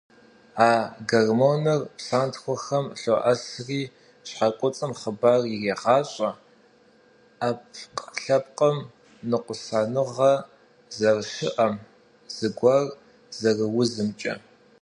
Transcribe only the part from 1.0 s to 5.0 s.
гормоныр псантхуэхэм лъоӏэсри, щхьэкуцӏым